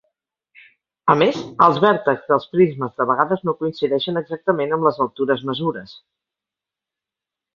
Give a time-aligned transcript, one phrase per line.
[1.13, 5.93] A més, els vèrtexs dels prismes de vegades no coincidien exactament amb les altures mesures.